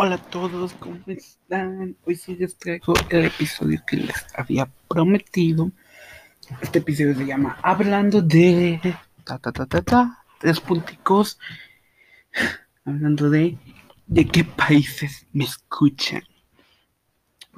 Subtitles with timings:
[0.00, 1.96] Hola a todos, ¿cómo están?
[2.04, 5.72] Hoy sí les traigo el episodio que les había prometido.
[6.60, 8.80] Este episodio se llama Hablando de...
[9.24, 10.24] Ta, ta, ta, ta, ta.
[10.38, 11.40] Tres punticos.
[12.84, 13.58] Hablando de...
[14.06, 16.22] ¿De qué países me escuchan?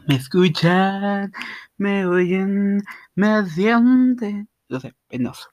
[0.07, 1.30] Me escuchan,
[1.77, 2.82] me oyen,
[3.16, 4.48] me sienten.
[4.68, 5.50] Lo sé, penoso.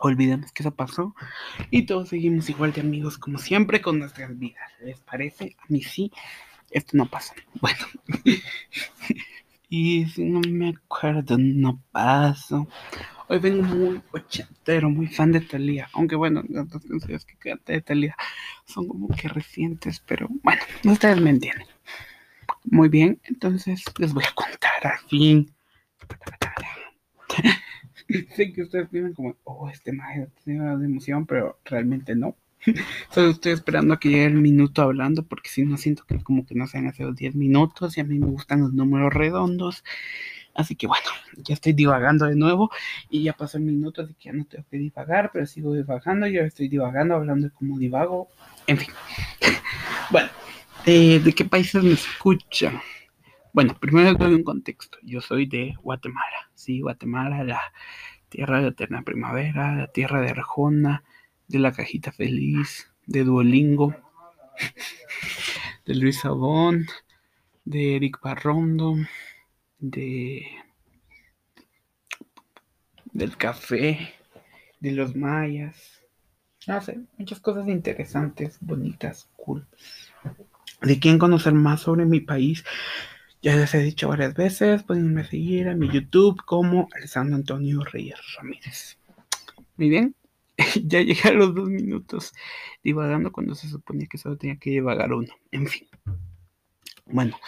[0.00, 1.14] Olvidemos que eso pasó
[1.70, 4.70] y todos seguimos igual de amigos como siempre con nuestras vidas.
[4.80, 5.56] ¿Les parece?
[5.60, 6.10] A mí sí,
[6.70, 7.34] esto no pasa.
[7.60, 7.86] Bueno,
[9.68, 12.68] y si no me acuerdo, no paso.
[13.28, 15.88] Hoy vengo muy ochentero, muy fan de Talía.
[15.94, 18.16] Aunque bueno, las dos canciones que canta de Talía
[18.66, 21.66] son como que recientes, pero bueno, ustedes me entienden.
[22.64, 25.54] Muy bien, entonces les voy a contar al fin.
[28.36, 32.36] sé que ustedes piensan como, oh, este maje tiene de emoción, pero realmente no.
[33.10, 36.46] Solo estoy esperando a que llegue el minuto hablando, porque si no siento que como
[36.46, 39.12] que no se han hace los 10 minutos y a mí me gustan los números
[39.12, 39.84] redondos.
[40.54, 41.04] Así que bueno,
[41.36, 42.70] ya estoy divagando de nuevo
[43.10, 46.28] y ya pasó el minuto, así que ya no tengo que divagar, pero sigo divagando,
[46.28, 48.28] ya estoy divagando, hablando de cómo divago,
[48.68, 48.90] en fin.
[50.10, 50.28] bueno,
[50.86, 52.80] eh, ¿de qué países me escuchan?
[53.54, 54.98] Bueno, primero doy un contexto.
[55.04, 56.50] Yo soy de Guatemala.
[56.54, 57.60] Sí, Guatemala, la
[58.28, 61.04] tierra de eterna primavera, la tierra de Arjona,
[61.46, 63.94] de la cajita feliz, de Duolingo,
[65.86, 66.86] de Luis Sabón,
[67.64, 68.96] de Eric Barrondo,
[69.78, 70.46] de
[73.12, 74.14] del café,
[74.80, 76.02] de los mayas.
[76.66, 79.64] No sé, muchas cosas interesantes, bonitas, cool.
[80.82, 82.64] De quién conocer más sobre mi país,
[83.44, 88.18] ya les he dicho varias veces, pueden seguir a mi YouTube como Alessandro Antonio Reyes
[88.36, 88.96] Ramírez.
[89.76, 90.16] Muy bien,
[90.82, 92.32] ya llegué a los dos minutos
[92.82, 95.30] divagando cuando se suponía que solo tenía que divagar uno.
[95.50, 95.86] En fin.
[97.04, 97.38] Bueno,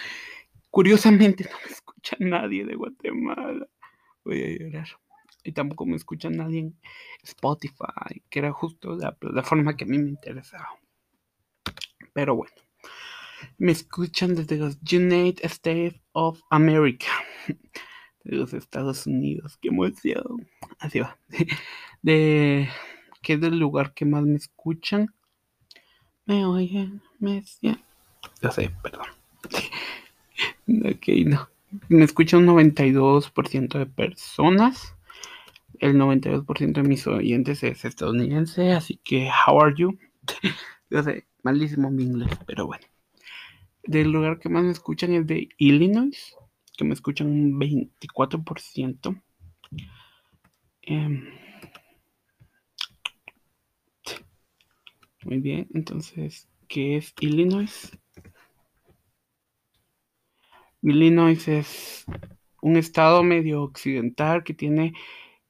[0.70, 3.67] curiosamente no me escucha nadie de Guatemala.
[4.22, 4.89] Voy a llorar.
[5.45, 6.78] Y tampoco me escucha nadie en
[7.23, 10.68] Spotify, que era justo la plataforma que a mí me interesaba.
[12.13, 12.65] Pero bueno.
[13.58, 17.07] Me escuchan desde los United States of America.
[18.24, 19.57] De los Estados Unidos.
[19.61, 20.48] Qué emoción.
[20.79, 21.17] Así va.
[22.02, 22.69] De,
[23.23, 25.14] ¿Qué es el lugar que más me escuchan?
[26.27, 27.85] Me oyen, me sienten.
[28.42, 29.07] Yo sé, perdón.
[30.85, 31.48] ok, no.
[31.89, 34.95] Me escucha un 92% de personas.
[35.79, 39.98] El 92% de mis oyentes es estadounidense, así que, how are you?
[40.91, 42.86] Yo sé, malísimo mi inglés, pero bueno
[43.86, 46.36] del lugar que más me escuchan es de Illinois,
[46.77, 49.23] que me escuchan un 24%.
[50.83, 51.24] Em,
[55.25, 57.98] muy bien, entonces, ¿qué es Illinois?
[60.83, 62.05] Illinois es
[62.63, 64.92] un estado medio occidental que tiene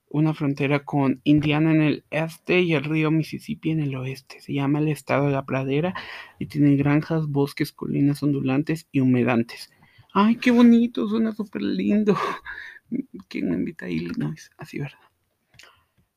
[0.08, 4.40] una frontera con Indiana en el este y el río Mississippi en el oeste.
[4.40, 5.94] Se llama el estado de la pradera
[6.38, 9.70] y tiene granjas, bosques, colinas ondulantes y humedantes.
[10.12, 11.08] ¡Ay, qué bonito!
[11.08, 12.16] Suena súper lindo.
[13.28, 14.50] ¿Quién me invita a Illinois?
[14.56, 14.98] Así, ¿verdad?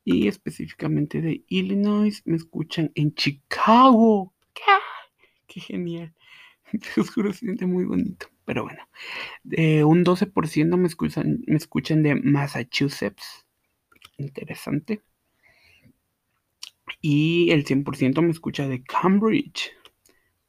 [0.05, 4.33] Y específicamente de Illinois me escuchan en Chicago.
[5.47, 6.13] ¡Qué, genial!
[6.71, 8.27] Te juro, se siente muy bonito.
[8.45, 8.87] Pero bueno,
[9.43, 13.45] de un 12% me escuchan, me escuchan de Massachusetts
[14.19, 15.01] interesante.
[17.01, 19.71] Y el 100% me escucha de Cambridge.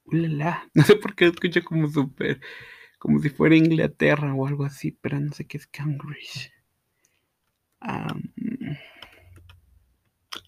[0.04, 0.68] Ulala.
[0.74, 2.40] No sé por qué escucha como súper,
[2.98, 6.52] como si fuera Inglaterra o algo así, pero no sé qué es Cambridge.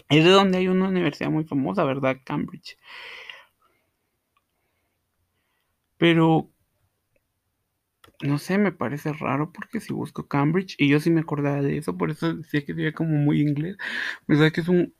[0.09, 2.19] es de donde hay una universidad muy famosa, ¿verdad?
[2.25, 2.77] Cambridge.
[5.97, 6.52] Pero
[8.23, 11.79] no sé, me parece raro porque si busco Cambridge, y yo sí me acordaba de
[11.79, 13.77] eso, por eso decía que sería como muy inglés,
[14.27, 14.53] ¿verdad?
[14.53, 14.95] Que es un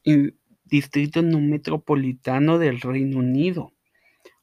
[0.65, 3.73] distrito no metropolitano del Reino Unido,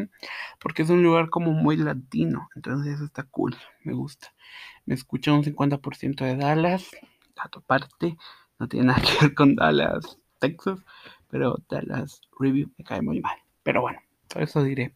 [0.59, 2.47] porque es un lugar como muy latino.
[2.55, 4.33] Entonces eso está cool, me gusta.
[4.85, 6.91] Me escucha un 50% de Dallas,
[7.35, 8.17] dato aparte.
[8.59, 10.79] No tiene nada que ver con Dallas, Texas,
[11.27, 13.37] pero Dallas Review me cae muy mal.
[13.63, 14.93] Pero bueno, por eso diré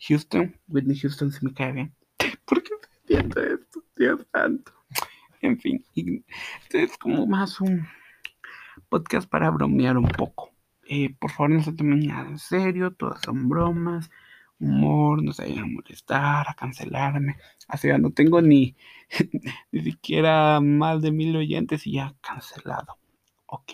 [0.00, 1.94] Houston, Whitney Houston se me cae bien.
[2.44, 3.82] ¿Por qué estoy haciendo esto?
[3.96, 4.72] Dios santo.
[5.40, 5.84] En fin,
[6.70, 7.86] es como más un
[8.88, 10.52] podcast para bromear un poco.
[10.88, 14.10] Eh, por favor, no se tomen nada en serio, todas son bromas,
[14.58, 17.36] humor, no se vayan a molestar, a cancelarme.
[17.68, 18.76] Así ya no tengo ni,
[19.72, 22.98] ni siquiera más de mil oyentes y ya cancelado.
[23.46, 23.72] Ok.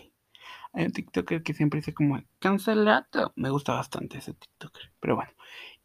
[0.72, 3.32] Hay un TikToker que siempre dice como cancelado.
[3.36, 4.92] Me gusta bastante ese TikToker.
[5.00, 5.30] Pero bueno.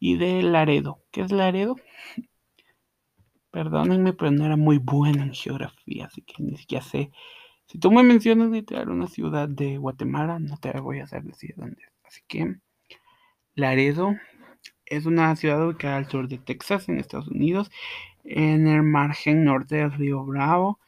[0.00, 1.00] Y de Laredo.
[1.12, 1.76] ¿Qué es Laredo?
[3.52, 7.12] Perdónenme, pero no era muy bueno en geografía, así que ni siquiera sé.
[7.70, 11.54] Si tú me mencionas literal una ciudad de Guatemala, no te voy a hacer decir
[11.56, 11.92] dónde es.
[12.04, 12.56] Así que
[13.54, 14.16] Laredo
[14.86, 17.70] es una ciudad ubicada al sur de Texas, en Estados Unidos,
[18.24, 20.80] en el margen norte del río Bravo,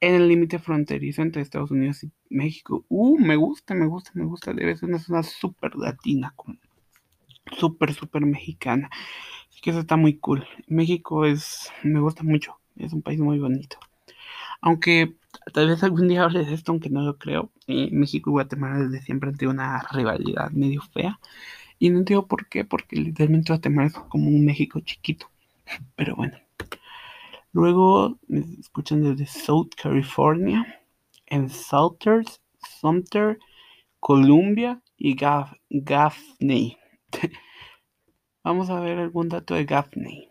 [0.00, 2.86] en el límite fronterizo entre Estados Unidos y México.
[2.88, 4.54] Uh, me gusta, me gusta, me gusta.
[4.54, 6.34] Debe ser una zona súper latina,
[7.54, 8.88] súper, súper mexicana.
[9.50, 10.46] Así que eso está muy cool.
[10.68, 12.58] México es, me gusta mucho.
[12.76, 13.76] Es un país muy bonito.
[14.62, 15.18] Aunque
[15.52, 17.50] tal vez algún día hable de esto, aunque no lo creo.
[17.66, 21.20] Eh, México y Guatemala desde siempre han tenido una rivalidad medio fea.
[21.78, 25.30] Y no entiendo por qué, porque literalmente Guatemala es como un México chiquito.
[25.96, 26.38] Pero bueno.
[27.52, 30.80] Luego me escuchan desde South California,
[31.26, 32.40] en Salters,
[32.80, 33.38] Sumter,
[34.00, 35.16] Columbia y
[35.70, 36.76] Gaffney.
[38.44, 40.28] Vamos a ver algún dato de Gaffney.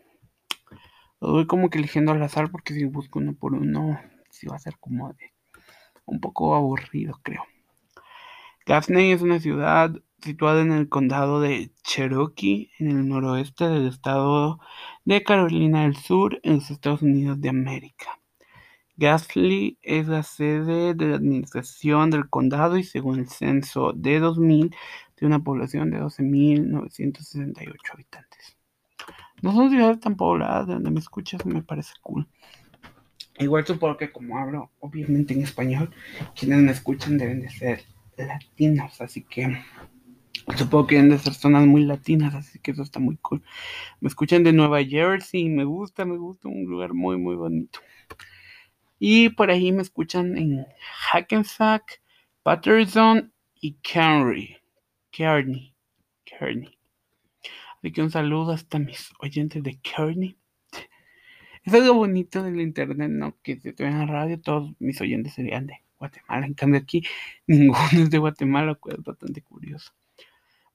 [1.20, 3.98] Lo voy como que eligiendo al azar porque si busco uno por uno,
[4.46, 5.32] va a ser como de
[6.06, 7.44] un poco aburrido, creo.
[8.66, 9.92] Gaffney es una ciudad
[10.22, 14.58] situada en el condado de Cherokee, en el noroeste del estado
[15.04, 18.18] de Carolina del Sur, en los Estados Unidos de América.
[18.96, 24.74] Gasly es la sede de la administración del condado y según el censo de 2000
[25.14, 28.56] tiene una población de 12.968 habitantes.
[29.40, 32.26] No son ciudades tan pobladas, de donde me escuchas me parece cool.
[33.38, 35.90] Igual supongo que como hablo obviamente en español,
[36.34, 37.84] quienes me escuchan deben de ser
[38.16, 39.62] latinos, así que
[40.56, 43.42] Supongo que deben de ser zonas muy latinas, así que eso está muy cool.
[44.00, 47.80] Me escuchan de Nueva Jersey, me gusta, me gusta, un lugar muy, muy bonito.
[48.98, 50.66] Y por ahí me escuchan en
[51.12, 52.00] Hackensack,
[52.42, 54.56] Patterson y Kearney.
[55.10, 55.74] Kearney.
[56.24, 56.78] Kearney.
[57.78, 60.36] Así que un saludo hasta mis oyentes de Kearney.
[61.68, 63.36] Es algo bonito del internet, ¿no?
[63.42, 66.46] Que si en la radio, todos mis oyentes serían de Guatemala.
[66.46, 67.02] En cambio, aquí
[67.46, 69.92] ninguno es de Guatemala, pues es bastante curioso.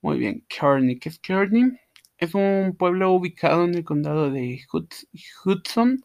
[0.01, 0.99] Muy bien, Kearney.
[0.99, 1.79] ¿Qué es Kearney?
[2.19, 6.03] Es un pueblo ubicado en el condado de Hudson.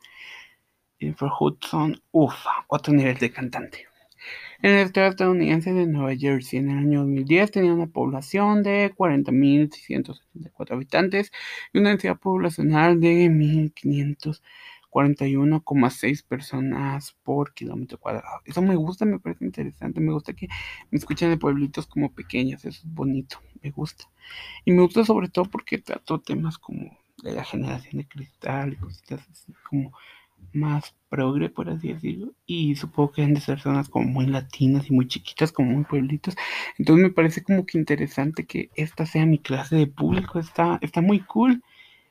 [0.99, 3.89] Y Hudson, ufa, otro nivel de cantante.
[4.63, 8.91] En el estado estadounidense de Nueva Jersey, en el año 2010 tenía una población de
[8.97, 11.31] 40.674 habitantes
[11.75, 14.41] y una densidad poblacional de 1.500
[14.91, 18.41] 41,6 personas por kilómetro cuadrado.
[18.45, 20.01] Eso me gusta, me parece interesante.
[20.01, 20.49] Me gusta que
[20.91, 22.65] me escuchen de pueblitos como pequeños.
[22.65, 24.05] Eso es bonito, me gusta.
[24.65, 28.77] Y me gusta sobre todo porque trato temas como de la generación de cristal y
[28.77, 29.93] cositas así como
[30.53, 32.33] más progre, por así decirlo.
[32.47, 35.85] Y supongo que deben de ser zonas como muy latinas y muy chiquitas, como muy
[35.85, 36.37] pueblitos.
[36.79, 40.39] Entonces me parece como que interesante que esta sea mi clase de público.
[40.39, 41.63] Está, está muy cool.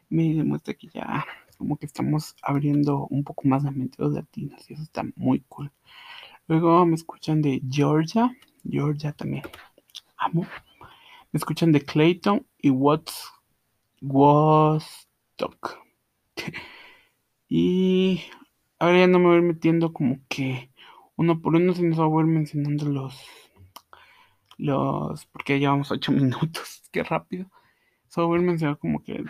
[0.10, 1.26] Me demuestra que ya
[1.58, 5.04] como que estamos abriendo un poco más la mente de los latinos y eso está
[5.16, 5.72] muy cool.
[6.48, 8.32] Luego me escuchan de Georgia,
[8.64, 9.44] Georgia también
[10.18, 10.46] amo.
[11.32, 13.32] Me escuchan de Clayton y What's
[14.02, 15.78] Woodstock.
[17.50, 18.22] y
[18.80, 20.72] ahora ya no me voy metiendo como que
[21.16, 23.22] uno por uno, sino voy mencionando los
[24.58, 27.50] los porque ya llevamos ocho minutos, qué rápido.
[28.18, 29.24] Solo voy a como que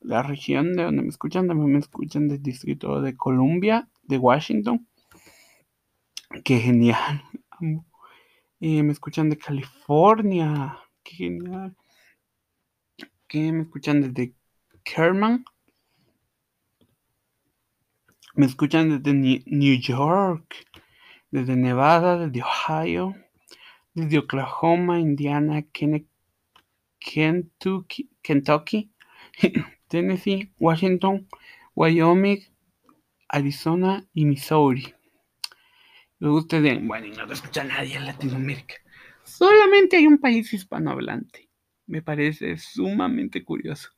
[0.00, 4.88] la región de donde me escuchan, también me escuchan del distrito de Columbia, de Washington.
[6.42, 7.22] Qué genial.
[8.58, 10.78] Y me escuchan de California.
[11.02, 11.76] Qué genial.
[13.28, 14.34] Que me escuchan desde
[14.84, 15.44] Kerman.
[18.36, 20.66] Me escuchan desde New York,
[21.30, 23.14] desde Nevada, desde Ohio,
[23.92, 26.09] desde Oklahoma, Indiana, Kennedy.
[27.00, 28.90] Kentucky, Kentucky,
[29.88, 31.26] Tennessee, Washington,
[31.74, 32.40] Wyoming,
[33.28, 34.94] Arizona y Missouri.
[36.20, 38.74] Ustedes, bueno, y no lo escucha nadie en Latinoamérica.
[39.24, 41.48] Solamente hay un país hispanohablante.
[41.86, 43.90] Me parece sumamente curioso.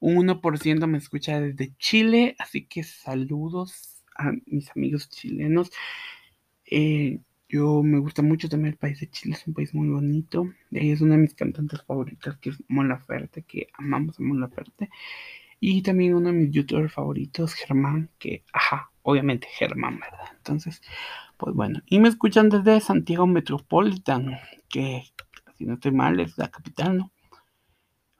[0.00, 5.70] Un 1% me escucha desde Chile, así que saludos a mis amigos chilenos.
[6.64, 10.48] Eh, yo me gusta mucho también el país de Chile, es un país muy bonito.
[10.70, 14.40] Ella es una de mis cantantes favoritas, que es Mon Laferte, que amamos a Mon
[14.40, 14.88] Laferte.
[15.58, 20.30] Y también uno de mis youtubers favoritos, Germán, que, ajá, obviamente Germán, ¿verdad?
[20.36, 20.80] Entonces,
[21.36, 21.82] pues bueno.
[21.86, 24.38] Y me escuchan desde Santiago Metropolitan,
[24.68, 25.02] que,
[25.58, 27.10] si no estoy mal, es la capital, ¿no?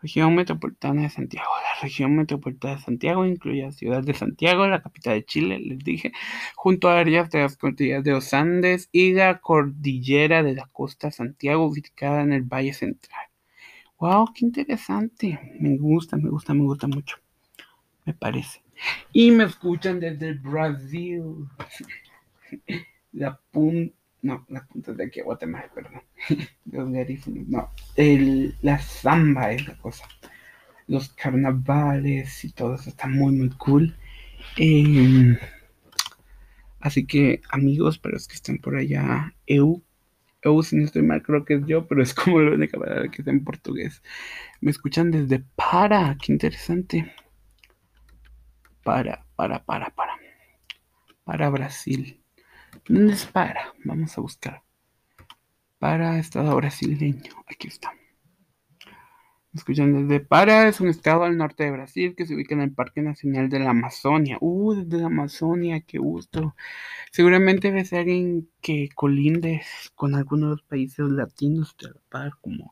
[0.02, 1.50] Región Metropolitana de Santiago.
[1.62, 5.78] La región metropolitana de Santiago incluye la ciudad de Santiago, la capital de Chile, les
[5.78, 6.12] dije,
[6.54, 11.10] junto a áreas de las cordilleras de los Andes y la cordillera de la costa
[11.10, 13.26] Santiago, ubicada en el Valle Central.
[13.98, 14.32] ¡Wow!
[14.34, 15.38] ¡Qué interesante!
[15.60, 17.16] Me gusta, me gusta, me gusta mucho.
[18.06, 18.62] Me parece.
[19.12, 21.22] Y me escuchan desde Brasil.
[23.12, 26.02] La punta no, las puntas de aquí a Guatemala, perdón.
[26.70, 27.70] Los garífunos, no.
[28.62, 30.06] La samba es la cosa.
[30.86, 33.96] Los carnavales y todo eso está muy, muy cool.
[34.56, 35.38] Em,
[36.80, 39.82] así que, amigos, para los que están por allá, EU,
[40.42, 43.10] EU, si no estoy mal, creo que es yo, pero es como la única palabra
[43.10, 44.02] que está en portugués.
[44.60, 47.14] Me escuchan desde para, qué interesante.
[48.82, 50.14] Para, para, para, para.
[51.24, 52.20] Para Brasil.
[52.88, 53.72] ¿Dónde es para?
[53.84, 54.62] Vamos a buscar.
[55.78, 57.32] Para estado brasileño.
[57.46, 57.92] Aquí está.
[59.52, 62.72] Escuchan desde Para, es un estado al norte de Brasil que se ubica en el
[62.72, 64.38] Parque Nacional de la Amazonia.
[64.40, 66.54] Uh, desde la Amazonia, qué gusto.
[67.10, 69.62] Seguramente debe ser alguien que colinde
[69.96, 72.70] con algunos países latinos de la par, como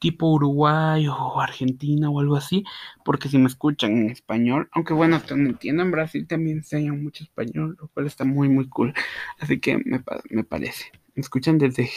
[0.00, 2.64] tipo Uruguay o Argentina o algo así,
[3.04, 7.02] porque si me escuchan en español, aunque bueno, hasta donde entiendo, en Brasil también enseñan
[7.02, 8.94] mucho español, lo cual está muy, muy cool.
[9.38, 10.90] Así que me, me parece.
[11.14, 11.90] Me escuchan desde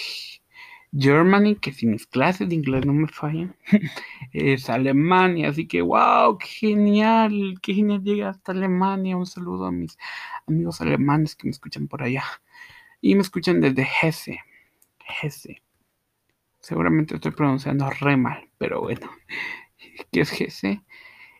[0.95, 3.55] Germany, que si mis clases de inglés no me fallan,
[4.33, 9.17] es Alemania, así que wow, qué genial, qué genial llega hasta Alemania.
[9.17, 9.97] Un saludo a mis
[10.47, 12.23] amigos alemanes que me escuchan por allá.
[13.01, 14.39] Y me escuchan desde Hesse,
[15.21, 15.61] Hesse.
[16.63, 19.11] Seguramente estoy pronunciando re mal, pero bueno.
[20.11, 20.81] ¿Qué es Hesse?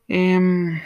[0.09, 0.81] Eh,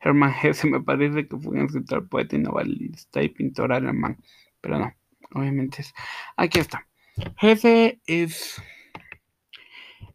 [0.00, 4.18] Hermann Hesse me parece que fue un escritor, poeta y novelista y pintor alemán.
[4.60, 4.92] Pero no,
[5.34, 5.94] obviamente es.
[6.36, 6.88] Aquí está.
[7.40, 8.60] Hesse es.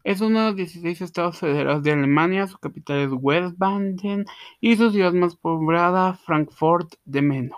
[0.02, 4.26] Es uno de los 16 estados federados de Alemania, su capital es Westbaden
[4.60, 7.56] y su ciudad más poblada, Frankfurt de Meno.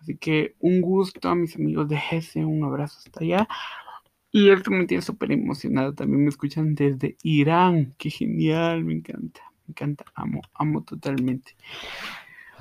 [0.00, 3.46] Así que un gusto a mis amigos de Hesse, un abrazo hasta allá.
[4.32, 5.94] Y esto me tiene súper emocionado.
[5.94, 7.94] También me escuchan desde Irán.
[7.98, 9.40] Qué genial, me encanta.
[9.66, 11.56] Me encanta, amo, amo totalmente.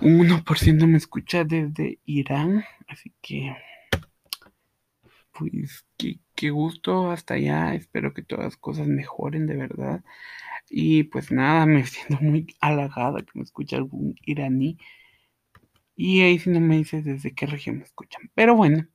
[0.01, 2.63] Un 1% me escucha desde Irán.
[2.88, 3.55] Así que,
[5.31, 7.75] pues, qué, qué gusto hasta allá.
[7.75, 10.03] Espero que todas las cosas mejoren de verdad.
[10.69, 14.77] Y pues nada, me siento muy halagada que me escuche algún iraní.
[15.95, 18.31] Y ahí si no me dices desde qué región me escuchan.
[18.33, 18.88] Pero bueno,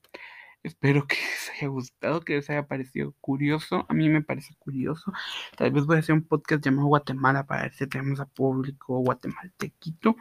[0.65, 3.85] Espero que les haya gustado, que les haya parecido curioso.
[3.87, 5.13] A mí me parece curioso.
[5.55, 8.97] Tal vez voy a hacer un podcast llamado Guatemala para ver si tenemos a público
[8.97, 10.15] guatemaltequito.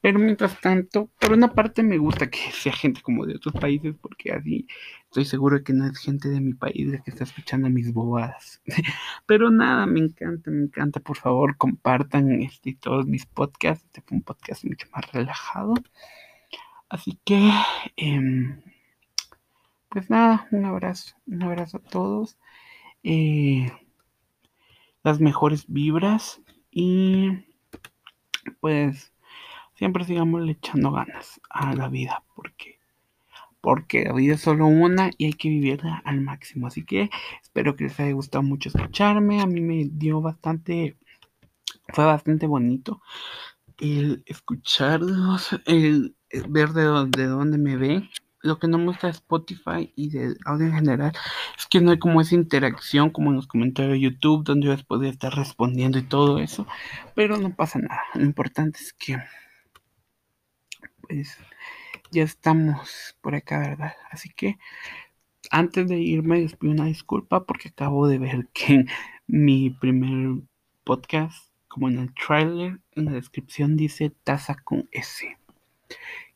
[0.00, 3.94] Pero mientras tanto, por una parte me gusta que sea gente como de otros países,
[4.00, 4.66] porque así
[5.04, 7.92] estoy seguro de que no es gente de mi país la que está escuchando mis
[7.92, 8.60] bobadas.
[9.26, 10.98] Pero nada, me encanta, me encanta.
[10.98, 13.84] Por favor, compartan este, todos mis podcasts.
[13.86, 15.74] Este fue un podcast mucho más relajado.
[16.88, 17.52] Así que...
[17.96, 18.73] Eh,
[19.94, 22.36] pues nada, un abrazo, un abrazo a todos.
[23.04, 23.70] Eh,
[25.04, 27.44] las mejores vibras y
[28.60, 29.12] pues
[29.76, 32.80] siempre sigamos echando ganas a la vida porque
[33.60, 36.66] porque la vida es solo una y hay que vivirla al máximo.
[36.66, 37.08] Así que
[37.40, 39.40] espero que les haya gustado mucho escucharme.
[39.40, 40.98] A mí me dio bastante,
[41.94, 43.00] fue bastante bonito
[43.78, 46.16] el escucharlos, el,
[46.48, 46.82] ver de,
[47.16, 48.10] de dónde me ven
[48.44, 51.12] lo que no me gusta de Spotify y de audio en general
[51.56, 54.72] es que no hay como esa interacción como en los comentarios de YouTube donde yo
[54.72, 56.66] les podría estar respondiendo y todo eso.
[57.14, 58.02] Pero no pasa nada.
[58.12, 59.16] Lo importante es que
[61.00, 61.38] pues
[62.10, 63.94] ya estamos por acá, ¿verdad?
[64.10, 64.58] Así que
[65.50, 68.88] antes de irme les pido una disculpa porque acabo de ver que en
[69.26, 70.42] mi primer
[70.84, 75.34] podcast, como en el trailer, en la descripción dice taza con S.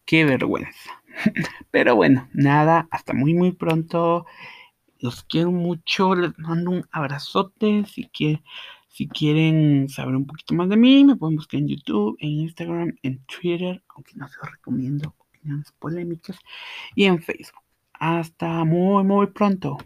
[0.07, 0.98] Qué vergüenza.
[1.71, 4.27] Pero bueno, nada, hasta muy muy pronto.
[5.01, 7.85] Los quiero mucho, les mando un abrazote.
[7.87, 8.11] Si,
[8.89, 12.97] si quieren saber un poquito más de mí, me pueden buscar en YouTube, en Instagram,
[13.03, 16.39] en Twitter, aunque no se los recomiendo, opiniones polémicas
[16.95, 17.63] y en Facebook.
[17.95, 19.77] Hasta muy, muy pronto.